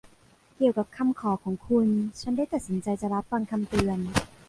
[0.55, 1.87] เกี่ยวกับคำขอของคุณ
[2.19, 3.99] ฉันได้ตัดสินจะรับฟังคำเตือน